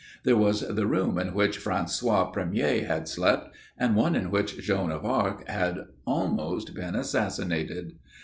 [0.23, 4.89] There was the room in which François Premier had slept, and one in which Joan
[4.91, 5.77] of Arc had
[6.07, 7.99] almost been assassinated.